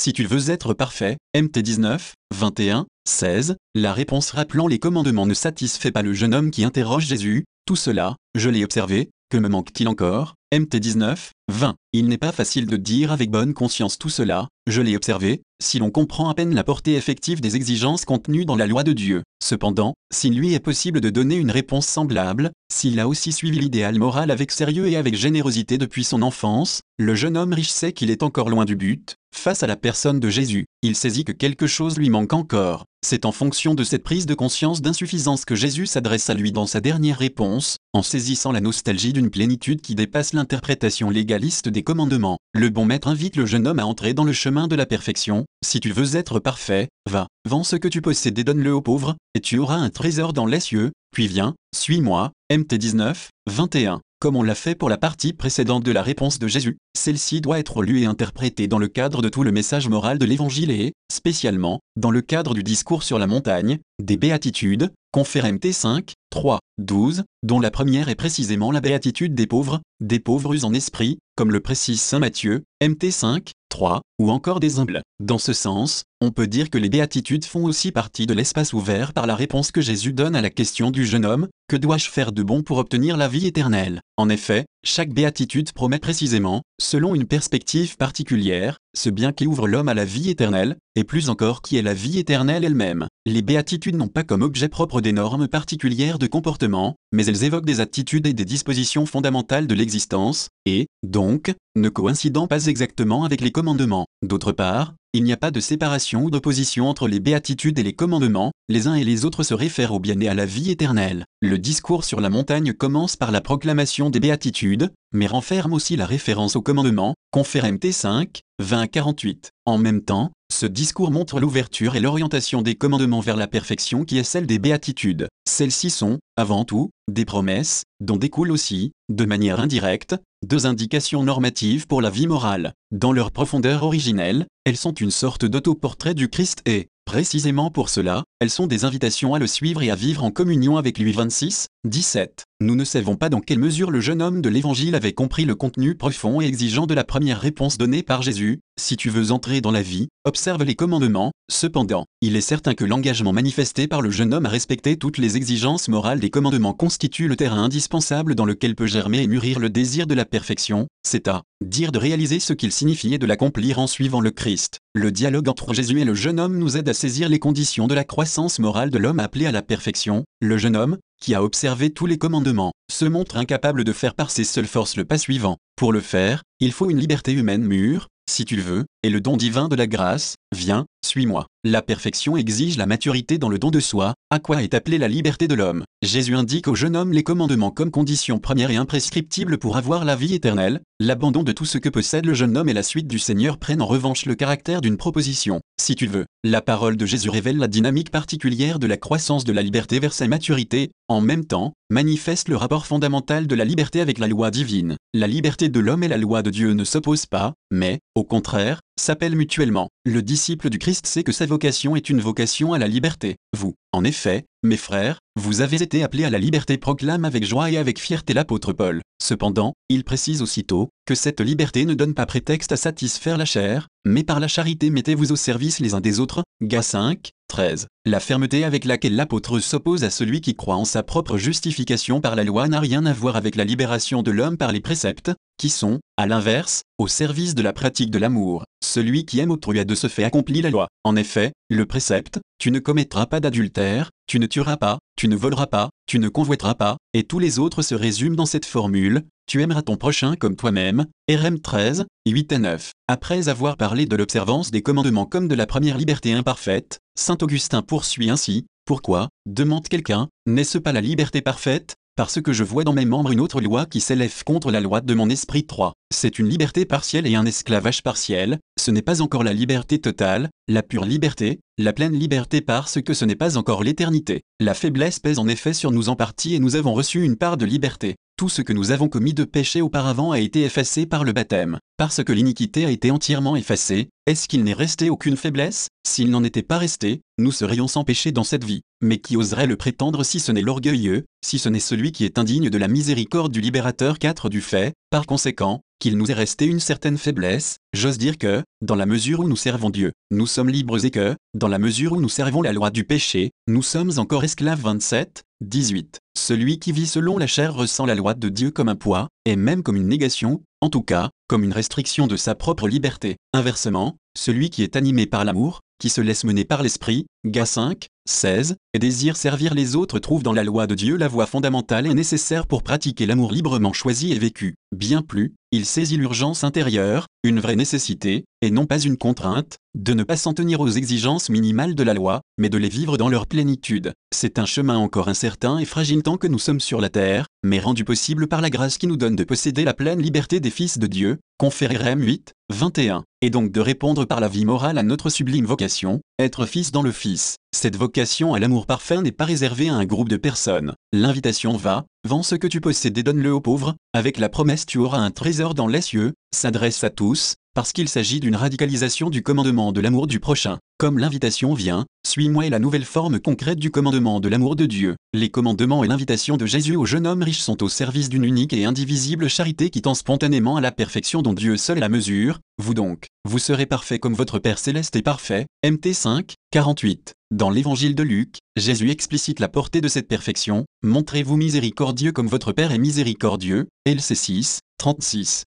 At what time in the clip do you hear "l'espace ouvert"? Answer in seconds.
78.34-79.14